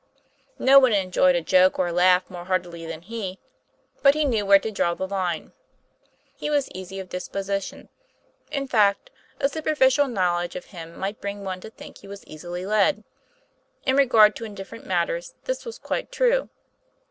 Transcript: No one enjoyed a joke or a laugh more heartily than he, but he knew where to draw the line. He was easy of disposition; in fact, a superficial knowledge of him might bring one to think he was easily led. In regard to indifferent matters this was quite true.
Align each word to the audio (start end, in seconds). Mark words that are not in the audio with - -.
No 0.57 0.79
one 0.79 0.93
enjoyed 0.93 1.35
a 1.35 1.43
joke 1.43 1.77
or 1.77 1.89
a 1.89 1.93
laugh 1.93 2.27
more 2.27 2.45
heartily 2.45 2.87
than 2.87 3.03
he, 3.03 3.37
but 4.01 4.15
he 4.15 4.25
knew 4.25 4.47
where 4.47 4.57
to 4.57 4.71
draw 4.71 4.95
the 4.95 5.07
line. 5.07 5.51
He 6.35 6.49
was 6.49 6.71
easy 6.71 6.99
of 6.99 7.07
disposition; 7.07 7.87
in 8.49 8.67
fact, 8.67 9.11
a 9.39 9.47
superficial 9.47 10.07
knowledge 10.07 10.55
of 10.55 10.65
him 10.73 10.97
might 10.97 11.21
bring 11.21 11.43
one 11.43 11.61
to 11.61 11.69
think 11.69 11.99
he 11.99 12.07
was 12.07 12.25
easily 12.25 12.65
led. 12.65 13.03
In 13.85 13.95
regard 13.95 14.35
to 14.37 14.43
indifferent 14.43 14.87
matters 14.87 15.35
this 15.43 15.65
was 15.65 15.77
quite 15.77 16.11
true. 16.11 16.49